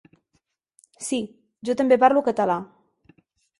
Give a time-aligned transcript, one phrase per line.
[1.09, 1.19] Sí.
[1.71, 2.59] Jo també parlo català.